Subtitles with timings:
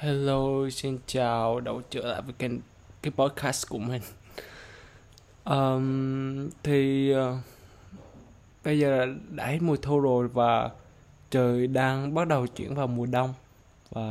[0.00, 2.52] Hello, xin chào, đã trở lại với kênh
[3.02, 4.02] cái podcast của mình.
[5.44, 7.36] Um, thì uh,
[8.64, 10.70] bây giờ đã hết mùa thu rồi và
[11.30, 13.34] trời đang bắt đầu chuyển vào mùa đông.
[13.90, 14.02] Và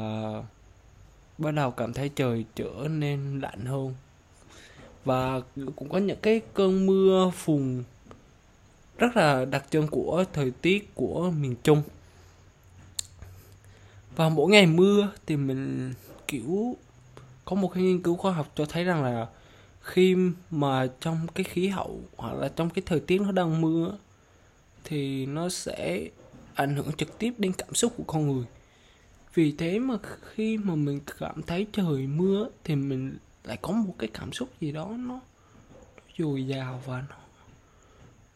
[1.37, 3.93] bắt đầu cảm thấy trời trở nên lạnh hơn.
[5.05, 5.41] Và
[5.75, 7.83] cũng có những cái cơn mưa phùn
[8.97, 11.81] rất là đặc trưng của thời tiết của miền Trung
[14.17, 15.93] và mỗi ngày mưa thì mình
[16.27, 16.75] kiểu
[17.45, 19.27] có một cái nghiên cứu khoa học cho thấy rằng là
[19.81, 20.15] khi
[20.51, 23.97] mà trong cái khí hậu hoặc là trong cái thời tiết nó đang mưa
[24.83, 26.09] thì nó sẽ
[26.53, 28.45] ảnh hưởng trực tiếp đến cảm xúc của con người.
[29.33, 33.95] Vì thế mà khi mà mình cảm thấy trời mưa thì mình lại có một
[33.99, 35.19] cái cảm xúc gì đó nó,
[36.17, 37.15] dồi dào và nó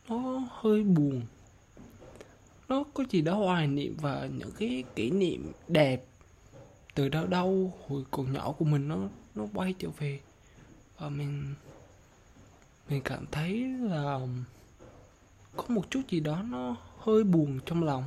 [0.09, 1.21] nó hơi buồn
[2.71, 6.05] nó có gì đó hoài niệm và những cái kỷ niệm đẹp
[6.95, 8.97] từ đâu đâu hồi còn nhỏ của mình nó
[9.35, 10.19] nó quay trở về.
[10.97, 11.55] Và mình
[12.89, 14.19] mình cảm thấy là
[15.55, 18.03] có một chút gì đó nó hơi buồn trong lòng.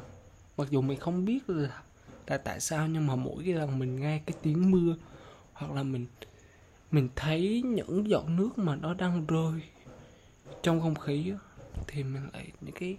[0.57, 1.83] Mặc dù mình không biết là
[2.27, 4.95] là tại sao nhưng mà mỗi cái lần mình nghe cái tiếng mưa
[5.53, 6.07] hoặc là mình
[6.91, 9.61] mình thấy những giọt nước mà nó đang rơi
[10.63, 11.33] trong không khí
[11.87, 12.97] thì mình lại, những cái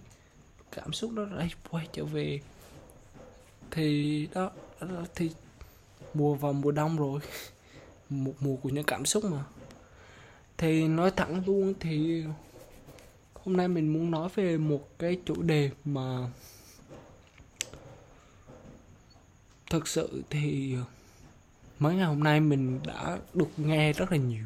[0.72, 2.40] cảm xúc đó lại quay trở về.
[3.70, 4.50] Thì đó,
[4.80, 5.30] đó thì
[6.14, 7.20] mùa vào mùa đông rồi.
[8.10, 9.44] Một mùa của những cảm xúc mà.
[10.58, 12.24] Thì nói thẳng luôn thì
[13.34, 16.30] hôm nay mình muốn nói về một cái chủ đề mà
[19.70, 20.76] thực sự thì
[21.78, 24.44] mấy ngày hôm nay mình đã được nghe rất là nhiều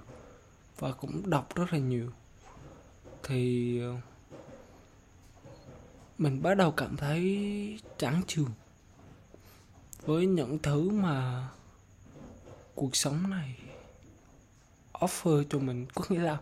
[0.78, 2.10] và cũng đọc rất là nhiều.
[3.22, 3.96] Thì ờ,
[6.20, 8.50] mình bắt đầu cảm thấy chán trường
[10.06, 11.48] với những thứ mà
[12.74, 13.54] cuộc sống này
[14.92, 16.38] offer cho mình, có nghĩa là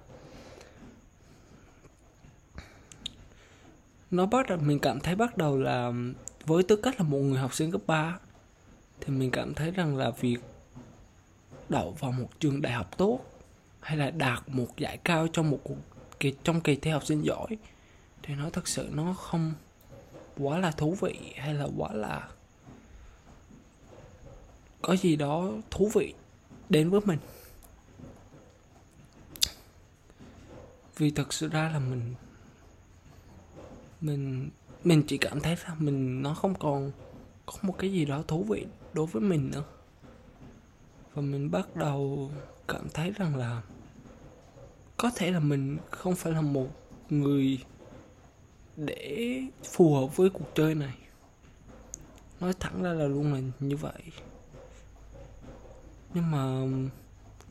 [4.10, 5.92] nó bắt đầu, mình cảm thấy bắt đầu là
[6.46, 8.18] với tư cách là một người học sinh cấp 3
[9.00, 10.38] thì mình cảm thấy rằng là việc
[11.68, 13.20] đậu vào một trường đại học tốt
[13.80, 15.76] hay là đạt một giải cao trong một cuộc,
[16.20, 17.58] kỳ, trong kỳ thi học sinh giỏi
[18.22, 19.54] thì nó thật sự nó không
[20.38, 22.28] quá là thú vị hay là quá là
[24.82, 26.14] có gì đó thú vị
[26.68, 27.18] đến với mình?
[30.96, 32.14] Vì thật sự ra là mình
[34.00, 34.50] mình
[34.84, 36.92] mình chỉ cảm thấy là mình, nó không còn
[37.46, 39.64] có một cái gì đó thú vị đối với mình nữa.
[41.14, 42.30] Và mình bắt đầu
[42.68, 43.62] cảm thấy rằng là
[44.96, 46.68] có thể là mình không phải là một
[47.10, 47.58] người
[48.78, 50.94] để phù hợp với cuộc chơi này.
[52.40, 54.02] Nói thẳng ra là luôn là như vậy.
[56.14, 56.42] Nhưng mà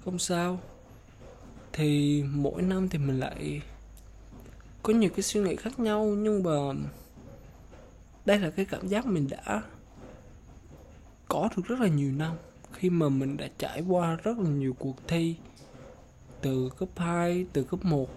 [0.06, 0.60] không sao.
[1.74, 3.62] Thì mỗi năm thì mình lại
[4.84, 6.52] có nhiều cái suy nghĩ khác nhau nhưng mà
[8.26, 9.62] đây là cái cảm giác mình đã
[11.28, 12.36] có được rất là nhiều năm.
[12.74, 15.36] Khi mà mình đã trải qua rất là nhiều cuộc thi
[16.42, 18.09] từ cấp 2, từ cấp 1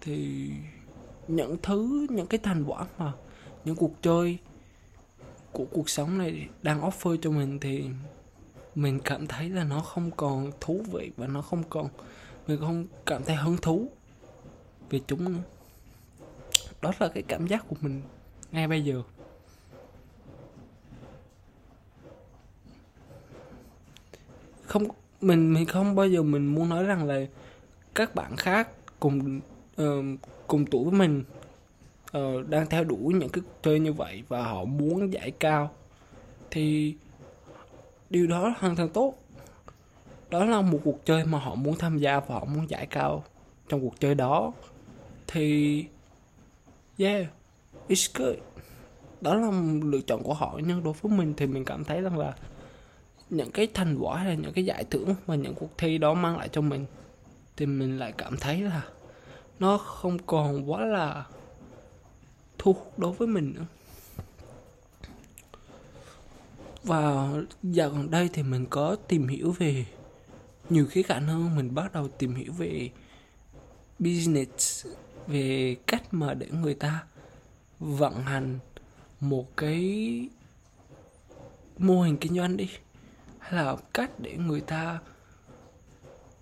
[0.00, 0.50] thì
[1.28, 3.12] những thứ, những cái thành quả mà
[3.64, 4.38] những cuộc chơi
[5.52, 7.84] của cuộc sống này đang offer cho mình thì
[8.74, 11.88] mình cảm thấy là nó không còn thú vị và nó không còn,
[12.46, 13.88] mình không cảm thấy hứng thú
[14.90, 15.24] về chúng.
[15.24, 15.40] Nữa
[16.82, 18.02] đó là cái cảm giác của mình
[18.52, 19.02] ngay bây giờ.
[24.62, 24.84] Không,
[25.20, 27.20] mình mình không bao giờ mình muốn nói rằng là
[27.94, 28.68] các bạn khác
[29.00, 29.40] cùng
[29.82, 30.04] uh,
[30.46, 31.24] cùng tuổi với mình
[32.18, 35.70] uh, đang theo đuổi những cái chơi như vậy và họ muốn giải cao.
[36.50, 36.94] Thì
[38.10, 39.14] điều đó hoàn toàn tốt.
[40.30, 43.24] Đó là một cuộc chơi mà họ muốn tham gia và họ muốn giải cao
[43.68, 44.52] trong cuộc chơi đó.
[45.26, 45.84] Thì
[46.98, 47.26] yeah
[47.88, 48.36] it's good.
[49.20, 49.50] Đó là
[49.84, 50.60] lựa chọn của họ.
[50.66, 52.36] Nhưng đối với mình thì mình cảm thấy rằng là
[53.30, 56.14] những cái thành quả hay là những cái giải thưởng mà những cuộc thi đó
[56.14, 56.84] mang lại cho mình
[57.56, 58.82] thì mình lại cảm thấy là
[59.58, 61.26] nó không còn quá là
[62.58, 63.66] thu hút đối với mình nữa.
[66.82, 67.30] Và
[67.62, 69.86] dạo gần đây thì mình có tìm hiểu về,
[70.70, 72.90] nhiều khía cạnh hơn, mình bắt đầu tìm hiểu về
[73.98, 74.86] business,
[75.26, 77.04] về cách mà để người ta
[77.78, 78.58] vận hành
[79.20, 80.28] một cái
[81.78, 82.70] mô hình kinh doanh đi,
[83.38, 84.98] hay là cách để người ta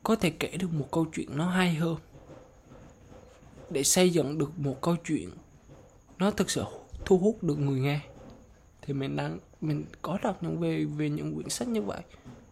[0.03, 1.97] có thể kể được một câu chuyện nó hay hơn
[3.75, 5.31] để xây dựng được một câu chuyện.
[6.19, 6.65] Nó thực sự
[7.05, 8.01] thu hút được người nghe.
[8.83, 12.03] Thì mình đang, mình có đọc những về về những quyển sách như vậy.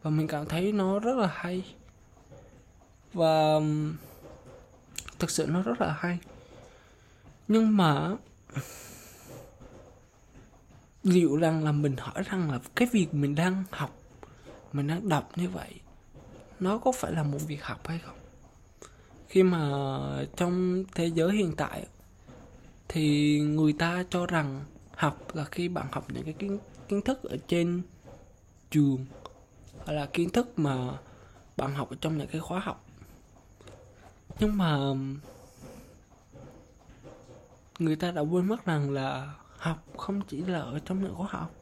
[0.02, 1.64] Và mình cảm thấy nó rất là hay.
[3.12, 3.96] Và um,
[5.19, 6.19] thực sự nó rất là hay.
[7.48, 8.16] Nhưng mà,
[11.02, 13.98] liệu rằng là mình hỏi rằng là cái việc mình đang học,
[14.72, 15.80] mình đang đọc như vậy,
[16.60, 18.21] nó có phải là một việc học hay không?
[19.32, 19.81] Khi mà
[20.37, 21.87] trong thế giới hiện tại
[22.88, 24.64] thì người ta cho rằng
[24.96, 26.58] học là khi bạn học những cái kiến
[26.88, 27.82] kiến thức ở trên
[28.70, 29.06] trường
[29.84, 30.99] hoặc là kiến thức mà
[31.56, 32.84] bạn học ở trong những cái khóa học.
[34.40, 34.79] Nhưng mà
[37.79, 41.26] người ta đã quên mất rằng là học không chỉ là ở trong những khóa
[41.31, 41.55] học.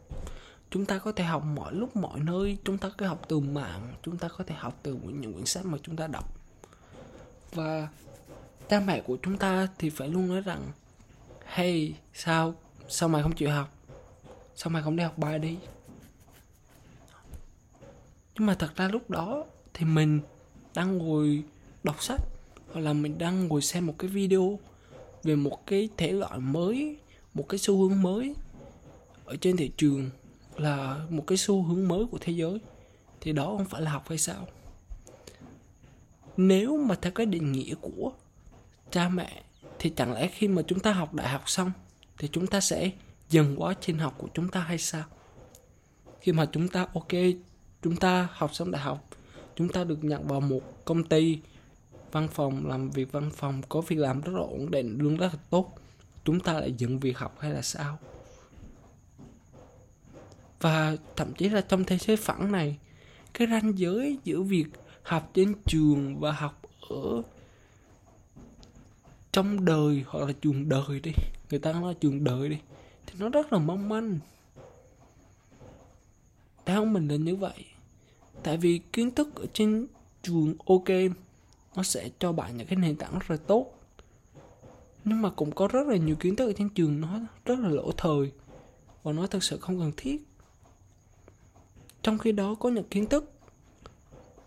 [0.71, 3.41] Chúng ta có thể học mọi lúc, mọi nơi, chúng ta có thể học từ
[3.41, 6.40] mạng, chúng ta có thể học từ những quyển sách mà chúng ta đọc
[7.53, 7.89] và
[8.69, 10.73] cha mẹ của chúng ta thì phải luôn nói rằng,
[11.47, 12.55] hey, sao
[12.89, 13.69] sao mày không chịu học?
[14.57, 15.57] Sao mày không đi học bài đi?
[18.35, 19.45] Nhưng mà thật ra lúc đó
[19.75, 20.21] thì mình
[20.75, 21.43] đang ngồi
[21.83, 22.21] đọc sách,
[22.73, 24.59] hoặc là mình đang ngồi xem một cái video
[25.23, 26.97] về một cái thể loại mới,
[27.35, 28.35] một cái xu hướng mới
[29.25, 30.11] ở trên thị trường,
[30.57, 32.59] là một cái xu hướng mới của thế giới,
[33.21, 34.47] thì đó không phải là học hay sao?
[36.49, 38.13] Nếu mà theo cái định nghĩa của
[38.91, 39.43] cha mẹ,
[39.79, 41.73] thì chẳng lẽ khi mà chúng ta học đại học xong,
[42.19, 42.91] thì chúng ta sẽ
[43.29, 45.05] dừng quá trình học của chúng ta hay sao?
[46.21, 47.13] Khi mà chúng ta, ok,
[47.83, 49.09] chúng ta học xong đại học,
[49.57, 51.39] chúng ta được nhận vào một công ty
[52.13, 55.33] văn phòng, làm việc văn phòng, có việc làm rất là ổn định, lương rất
[55.33, 55.75] là tốt,
[56.25, 57.99] chúng ta lại dừng việc học hay là sao?
[60.61, 62.79] Và thậm chí là trong thế giới phẳng này,
[63.35, 64.67] cái ranh giới giữa việc
[65.03, 67.23] học trên trường và học ở
[69.33, 71.13] trong đời hoặc là trường đời đi.
[71.51, 72.59] Người ta nói trường đời đi.
[73.07, 74.19] Thì nó rất là mong manh.
[76.65, 77.65] Theo mình là như vậy?
[78.43, 79.87] Tại vì kiến thức ở trên
[80.23, 80.89] trường ok,
[81.77, 83.67] nó sẽ cho bạn những cái nền tảng rất là tốt.
[85.05, 87.69] Nhưng mà cũng có rất là nhiều kiến thức ở trên trường nó rất là
[87.69, 88.33] lỗ thời
[89.03, 90.25] và nó thực sự không cần thiết.
[92.03, 93.33] Trong khi đó có những kiến thức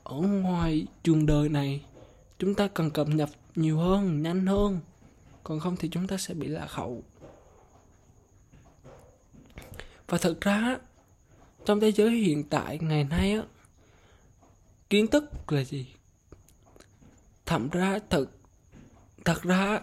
[0.03, 1.85] ở ngoài trường đời này,
[2.39, 4.79] chúng ta cần cập nhật nhiều hơn, nhanh hơn.
[5.43, 7.03] Còn không thì chúng ta sẽ bị lạc hậu.
[10.07, 10.77] Và thật ra,
[11.65, 13.43] trong thế giới hiện tại, ngày nay á,
[14.89, 15.87] kiến thức là gì?
[17.45, 18.25] Thậm ra, thật
[19.25, 19.81] thật ra,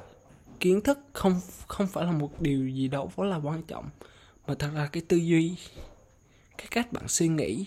[0.60, 3.88] kiến thức không không phải là một điều gì đâu quá là quan trọng.
[4.46, 5.56] Mà thật ra cái tư duy,
[6.58, 7.66] cái cách bạn suy nghĩ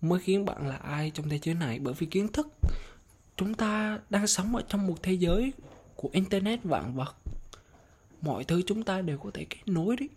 [0.00, 1.78] mới khiến bạn là ai trong thế giới này?
[1.78, 2.48] Bởi vì kiến thức
[3.36, 5.52] chúng ta đang sống ở trong một thế giới
[5.96, 7.16] của internet vạn vật.
[8.22, 10.08] Mọi thứ chúng ta đều có thể kết nối đấy.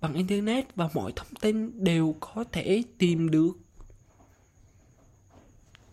[0.00, 3.52] Bằng internet và mọi thông tin đều có thể tìm được.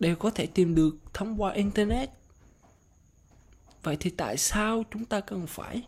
[0.00, 2.10] Đều có thể tìm được thông qua internet.
[3.82, 5.82] Vậy thì tại sao chúng ta cần phải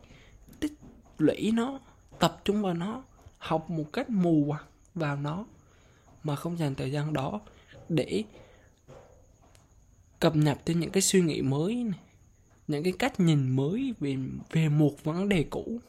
[0.61, 0.73] tích
[1.19, 1.81] lũy nó,
[2.19, 3.03] tập trung vào nó,
[3.39, 5.45] học một cách mù quáng vào nó?
[6.25, 7.41] Mà không dành thời gian đó
[7.89, 8.25] để
[10.21, 11.99] cập nhật thêm những cái suy nghĩ mới này,
[12.69, 14.17] những cái cách nhìn mới về
[14.51, 15.81] về một vấn đề cũ.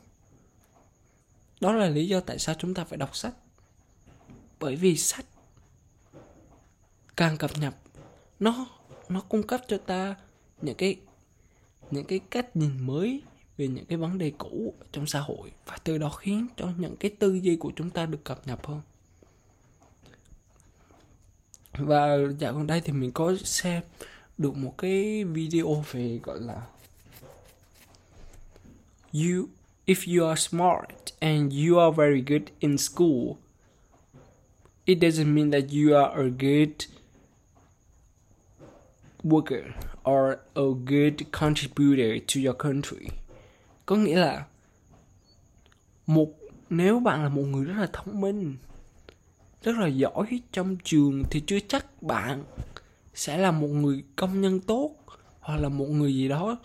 [1.61, 3.33] Đó là lý do tại sao chúng ta phải đọc sách.
[4.59, 5.25] Bởi vì sách
[7.15, 7.75] càng cập nhật
[8.39, 8.67] nó
[9.09, 10.15] nó cung cấp cho ta
[10.61, 10.95] những cái
[11.91, 13.21] những cái cách nhìn mới
[13.57, 16.95] về những cái vấn đề cũ trong xã hội và từ đó khiến cho những
[16.95, 18.81] cái tư duy của chúng ta được cập nhật hơn
[21.77, 23.81] và dạo gần đây thì mình có xem
[24.37, 26.61] được một cái video về, gọi là,
[29.13, 29.47] you,
[29.85, 30.89] if you are smart
[31.19, 33.37] and you are very good in school,
[34.85, 36.87] it doesn't mean that you are a good
[39.23, 39.63] worker
[40.09, 43.07] or a good contributor to your country.
[43.85, 44.45] Có nghĩa là
[46.07, 46.29] một,
[46.69, 48.55] nếu bạn là một người rất là thông minh
[49.63, 52.43] rất là giỏi trong trường thì chưa chắc bạn
[53.13, 54.95] sẽ là một người công nhân tốt
[55.39, 56.57] hoặc là một người gì đó,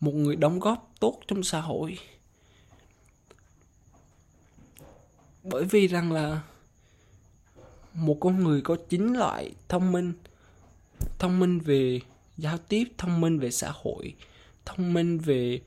[0.00, 1.98] một người đóng góp tốt trong xã hội.
[5.42, 6.42] Bởi vì rằng là
[7.94, 10.12] một con người có chín loại thông minh
[11.18, 12.00] thông minh về
[12.36, 14.14] giao tiếp, thông minh về xã hội,
[14.64, 15.60] thông minh về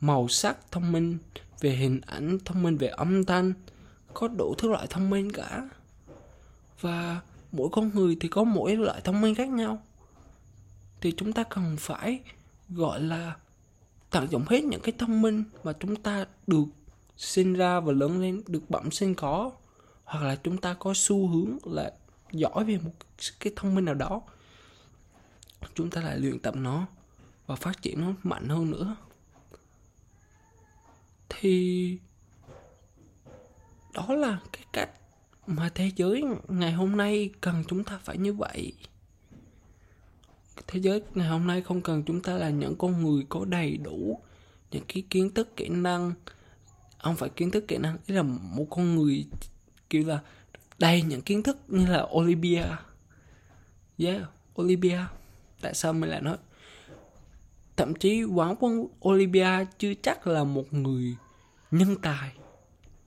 [0.00, 1.18] màu sắc, thông minh
[1.60, 3.52] về hình ảnh, thông minh về âm thanh,
[4.14, 5.68] có đủ thứ loại thông minh cả
[6.82, 7.20] và
[7.52, 9.82] mỗi con người thì có mỗi loại thông minh khác nhau.
[11.00, 12.20] Thì chúng ta cần phải,
[12.68, 13.36] gọi là,
[14.10, 16.64] tận dụng hết những cái thông minh mà chúng ta được
[17.16, 19.52] sinh ra và lớn lên, được bẩm sinh có.
[20.04, 21.92] Hoặc là chúng ta có xu hướng là
[22.32, 22.92] giỏi về một
[23.40, 24.22] cái thông minh nào đó.
[25.74, 26.86] Chúng ta lại luyện tập nó
[27.46, 28.96] và phát triển nó mạnh hơn nữa.
[31.28, 31.98] Thì
[33.94, 34.90] đó là cái cách
[35.46, 38.72] mà thế giới ngày hôm nay cần chúng ta phải như vậy.
[40.66, 43.76] Thế giới ngày hôm nay không cần chúng ta là những con người có đầy
[43.76, 44.20] đủ
[44.70, 46.12] những cái kiến thức, kỹ năng.
[46.98, 49.26] Không phải kiến thức kỹ năng, ý là một con người
[49.90, 50.20] kiểu là
[50.78, 52.64] đầy những kiến thức như là Olivia
[53.98, 54.22] yeah
[54.60, 54.98] Olivia
[55.60, 56.36] tại sao mình lại nói?
[57.76, 61.16] Thậm chí quán quân Olivia chưa chắc là một người
[61.70, 62.32] nhân tài.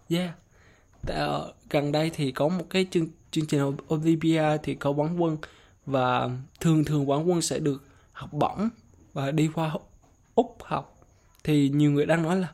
[0.10, 0.32] Yeah.
[1.08, 5.38] Ờ, gần đây thì có một cái chương chương trình Olympia thì có quán quân
[5.86, 8.70] và thường thường quán quân sẽ được học bổng
[9.14, 9.76] và đi qua
[10.36, 10.98] úc học.
[11.44, 12.48] Thì nhiều người đang nói là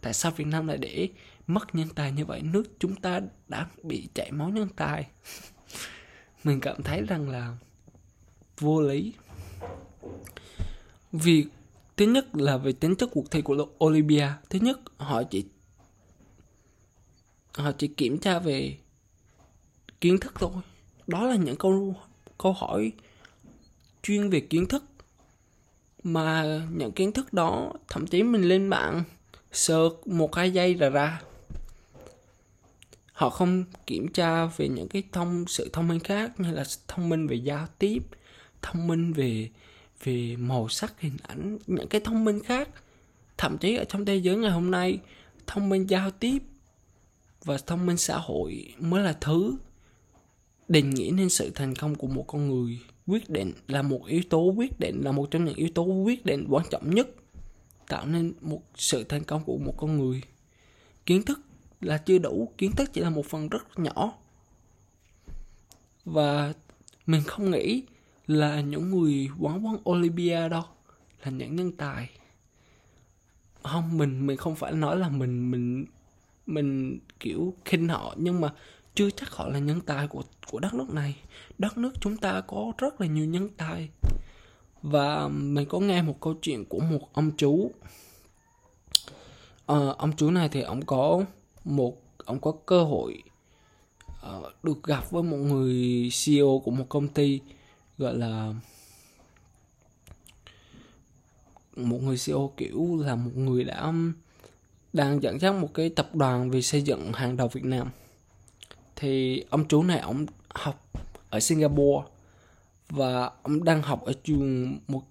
[0.00, 1.08] tại sao việt nam lại để
[1.46, 2.42] mất nhân tài như vậy?
[2.42, 5.06] Nước chúng ta đã bị chảy máu nhân tài.
[6.44, 7.56] Mình cảm thấy rằng là
[8.60, 9.12] vô lý.
[11.12, 11.46] Việc
[11.96, 15.44] thứ nhất là về tính chất cuộc thi của Olympia thứ nhất, họ chỉ
[17.58, 18.76] họ chỉ kiểm tra về
[20.00, 20.52] kiến thức thôi.
[21.06, 21.94] Đó là những câu
[22.38, 22.92] câu hỏi
[24.02, 24.84] chuyên về kiến thức.
[26.02, 29.02] Mà những kiến thức đó, thậm chí mình lên mạng
[29.52, 31.20] search một hai giây là ra.
[33.12, 37.08] Họ không kiểm tra về những cái thông, sự thông minh khác như là thông
[37.08, 38.02] minh về giao tiếp,
[38.62, 39.50] thông minh về
[40.04, 42.68] về màu sắc, hình ảnh, những cái thông minh khác.
[43.38, 44.98] Thậm chí ở trong thế giới ngày hôm nay,
[45.46, 46.38] thông minh giao tiếp
[47.44, 49.56] và thông minh xã hội mới là thứ
[50.68, 52.80] định nghĩa nên sự thành công của một con người.
[53.06, 56.26] Quyết định là một yếu tố, quyết định là một trong những yếu tố quyết
[56.26, 57.08] định quan trọng nhất,
[57.88, 60.22] tạo nên một sự thành công của một con người.
[61.06, 61.40] Kiến thức
[61.80, 64.12] là chưa đủ, kiến thức chỉ là một phần rất nhỏ.
[66.04, 66.52] Và
[67.06, 67.82] mình không nghĩ
[68.26, 70.64] là những người quán quán Olympia đâu,
[71.24, 72.10] là những nhân tài.
[73.62, 75.84] Không, mình mình không phải nói là mình mình
[76.48, 78.48] mình kiểu khinh họ nhưng mà
[78.94, 81.16] chưa chắc họ là nhân tài của của đất nước này.
[81.58, 83.88] Đất nước chúng ta có rất là nhiều nhân tài.
[84.82, 87.70] Và mình có nghe một câu chuyện của một ông chú.
[89.66, 91.24] À, ông chú này thì ông có
[91.64, 93.22] một ông có cơ hội
[94.08, 97.40] uh, được gặp với một người CEO của một công ty
[97.98, 98.54] gọi là
[101.76, 103.92] một người CEO kiểu là một người đã
[104.98, 107.90] đang dẫn dắt một cái tập đoàn về xây dựng hàng đầu Việt Nam.
[108.96, 110.90] Thì ông chú này ông học
[111.30, 112.08] ở Singapore
[112.90, 115.02] và ông đang học ở trường một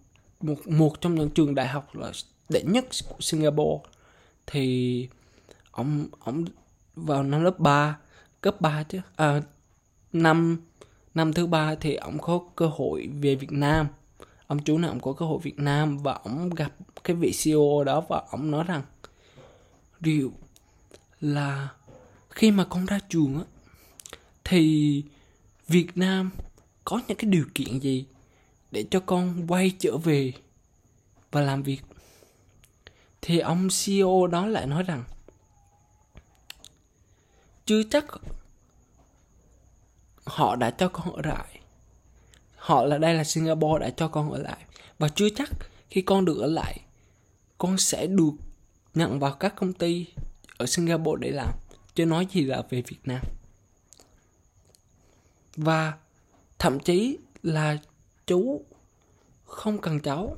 [0.41, 2.11] một một trong những trường đại học là
[2.49, 3.89] đệ nhất của Singapore.
[4.47, 5.07] Thì
[5.71, 6.45] ông ông
[6.95, 7.97] vào năm lớp 3
[8.41, 9.41] cấp 3 chứ à,
[10.13, 10.57] năm
[11.13, 13.87] năm thứ ba thì ông có cơ hội về Việt Nam.
[14.47, 16.71] Ông chú này ông có cơ hội Việt Nam và ông gặp
[17.03, 18.81] cái vị CEO đó và ông nói rằng
[19.99, 20.33] điều
[21.21, 21.69] là
[22.29, 23.43] khi mà con ra trường á,
[24.43, 25.03] thì
[25.67, 26.31] Việt Nam
[26.85, 28.05] có những cái điều kiện gì
[28.71, 30.33] để cho con quay trở về
[31.31, 31.81] và làm việc?
[33.21, 35.03] Thì ông CEO đó lại nói rằng,
[37.65, 38.05] chưa chắc
[40.25, 41.59] họ đã cho con ở lại.
[42.55, 44.65] Họ là, đây là Singapore đã cho con ở lại.
[44.99, 45.49] Và chưa chắc
[45.89, 46.81] khi con được ở lại,
[47.57, 48.31] con sẽ được
[48.97, 50.05] nhận vào các công ty
[50.57, 51.53] ở Singapore để làm,
[51.95, 53.21] chứ nói gì là về Việt Nam.
[55.55, 55.93] Và
[56.59, 57.77] thậm chí là
[58.27, 58.65] chú
[59.45, 60.37] không cần cháu.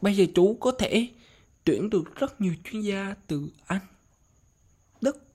[0.00, 1.08] Bây giờ chú có thể
[1.64, 3.80] tuyển được rất nhiều chuyên gia từ anh,
[5.00, 5.26] đức,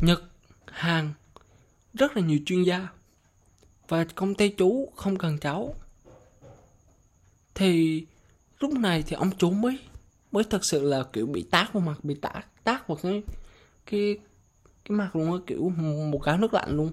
[0.00, 0.22] nhật,
[0.66, 1.12] hàn,
[1.94, 2.88] rất là nhiều chuyên gia.
[3.88, 5.74] Và công ty chú không cần cháu.
[7.54, 8.06] Thì
[8.58, 9.78] lúc này thì ông chú mới
[10.34, 13.22] mới thật sự là, kiểu, bị tát vào mặt, bị tát tát vào cái
[13.86, 14.18] cái
[14.84, 15.68] cái mặt luôn á, kiểu,
[16.12, 16.92] một cái nước lạnh luôn.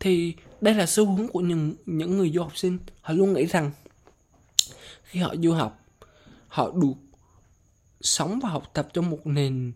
[0.00, 2.78] Thì đây là xu hướng của những những người du học sinh.
[3.00, 3.70] Họ luôn nghĩ rằng
[5.02, 5.80] khi họ du học,
[6.48, 6.94] họ được
[8.00, 9.72] sống và học tập trong một nền,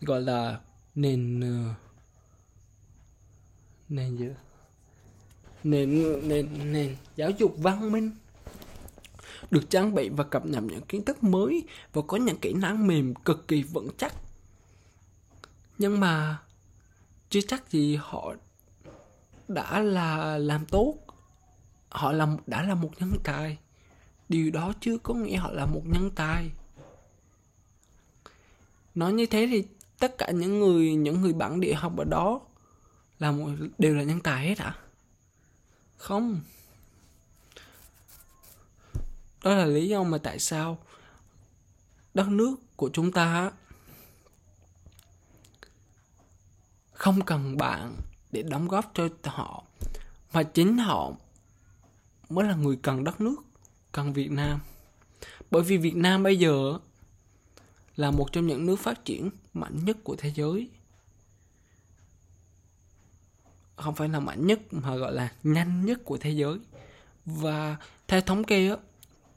[0.00, 0.60] gọi là
[0.94, 1.74] nền ờ,
[3.88, 4.28] nền gì?
[5.64, 8.10] Nền nền nền giáo dục văn minh
[9.50, 12.86] được trang bị và cập nhật những kiến thức mới và có những kỹ năng
[12.86, 14.14] mềm cực kỳ vững chắc.
[15.78, 16.38] Nhưng mà
[17.30, 18.34] chưa chắc gì họ
[19.48, 20.94] đã là làm tốt.
[21.88, 23.58] Họ là đã là một nhân tài.
[24.28, 26.50] Điều đó chưa có nghĩa họ là một nhân tài.
[28.94, 29.64] Nói như thế thì
[29.98, 32.40] tất cả những người những người bản địa học ở đó
[33.18, 34.76] là một, đều là nhân tài hết hả?
[35.96, 36.40] Không
[39.44, 40.78] đó là lý do mà tại sao
[42.14, 43.50] đất nước của chúng ta
[46.92, 47.96] không cần bạn
[48.32, 49.64] để đóng góp cho họ,
[50.32, 51.12] mà chính họ
[52.28, 53.36] mới là người cần đất nước,
[53.92, 54.60] cần việt nam.
[55.50, 56.78] Bởi vì việt nam bây giờ
[57.96, 60.70] là một trong những nước phát triển mạnh nhất của thế giới.
[63.76, 66.58] Không phải là mạnh nhất mà gọi là nhanh nhất của thế giới.
[67.26, 67.76] Và
[68.08, 68.76] theo thống kê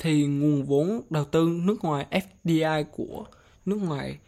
[0.04, 2.06] thì nguồn vốn đầu tư nước ngoài
[2.44, 3.26] FDI của
[3.66, 4.20] nước ngoài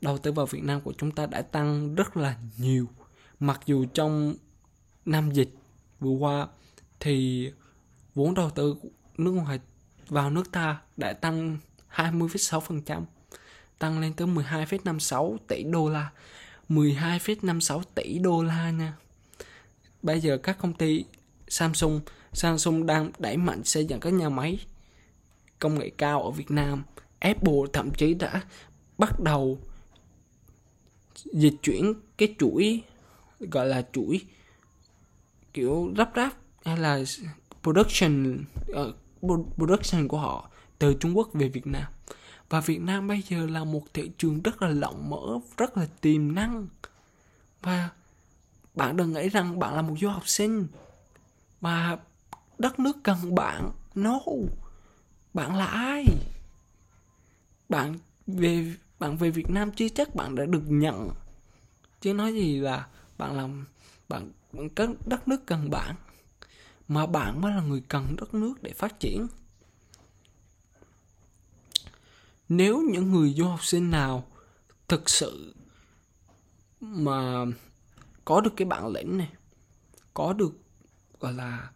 [0.00, 2.88] đầu tư vào Việt Nam của chúng ta đã tăng rất là nhiều.
[3.40, 4.34] Mặc dù trong
[5.04, 5.54] năm dịch
[6.00, 6.46] vừa qua
[7.00, 7.50] thì
[8.14, 8.76] vốn đầu tư
[9.18, 9.60] nước ngoài
[10.08, 11.58] vào nước ta đã tăng
[11.94, 13.02] 20,6%,
[13.78, 16.10] tăng lên tới 12,56 tỷ đô la.
[16.68, 18.96] 12,56 tỷ đô la nha.
[20.02, 21.04] Bây giờ các công ty
[21.48, 22.00] Samsung,
[22.32, 24.58] Samsung đang đẩy mạnh xây dựng các nhà máy
[25.62, 26.82] công nghệ cao ở Việt Nam.
[27.18, 28.42] Apple thậm chí đã
[28.98, 29.58] bắt đầu
[31.32, 32.82] dịch chuyển cái chuỗi
[33.40, 34.20] gọi là chuỗi
[35.54, 36.32] kiểu lắp ráp
[36.64, 36.98] hay là
[37.62, 41.92] production uh, production của họ từ Trung Quốc về Việt Nam.
[42.48, 45.86] Và Việt Nam bây giờ là một thị trường rất là rộng mở rất là
[46.00, 46.68] tiềm năng.
[47.60, 47.88] Và
[48.74, 50.66] bạn đừng nghĩ rằng bạn là một du học sinh
[51.60, 51.98] mà
[52.58, 54.20] đất nước cần bạn no
[55.34, 56.06] bạn là ai?
[57.68, 61.10] Bạn về bạn về Việt Nam chưa chắc bạn đã được nhận.
[62.00, 63.66] Chứ nói gì là bạn làm
[64.08, 64.68] bạn, bạn
[65.06, 65.94] đất nước cần bạn
[66.88, 69.26] mà bạn mới là người cần đất nước để phát triển.
[72.48, 74.24] Nếu những người du học sinh nào
[74.88, 75.54] thực sự
[76.80, 77.44] mà
[78.24, 79.30] có được cái bản lĩnh này
[80.14, 80.52] có được
[81.20, 81.70] gọi là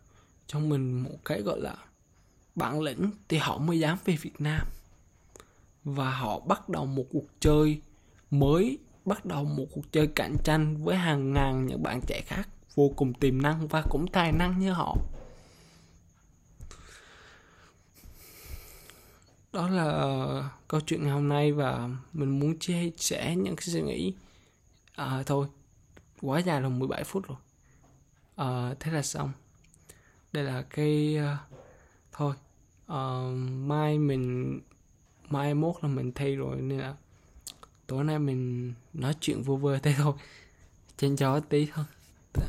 [0.47, 1.77] cho mình một cái gọi là
[2.57, 4.67] bản lĩnh thì họ mới dám về Việt Nam.
[5.85, 7.81] Và họ bắt đầu một cuộc chơi
[8.31, 12.49] mới bắt đầu một cuộc chơi cạnh tranh với hàng ngàn những bạn trẻ khác
[12.75, 14.97] vô cùng tiềm năng và cũng tài năng như họ.
[19.53, 23.83] Đó là câu chuyện ngày hôm nay và mình muốn chia sẻ những cái suy
[23.83, 24.15] nghĩ.
[24.95, 25.47] À, thôi
[26.21, 27.39] quá dài rồi 17 phút rồi.
[28.37, 29.33] À, thế là xong.
[30.33, 31.39] Đây là cái uh,
[32.13, 32.35] thôi
[32.93, 34.61] uh, mai mình
[35.29, 36.95] mai mốt là mình thi rồi nên là
[37.87, 40.15] tối nay mình nói chuyện vô vơ thế thôi.
[40.97, 41.85] Trên chó tí thôi.
[42.35, 42.47] Dạ.